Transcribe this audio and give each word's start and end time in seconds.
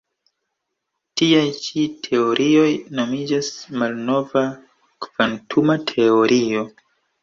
Tiaj 1.21 1.43
ĉi 1.65 1.83
teorioj 2.09 2.67
nomiĝas 3.03 3.53
malnova 3.85 4.47
kvantuma 5.07 5.83
teorio. 5.97 6.71